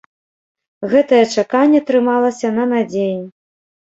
Гэтае 0.93 1.19
чаканне 1.35 1.81
трымалася 1.89 2.47
на 2.57 2.65
надзеі. 2.73 3.15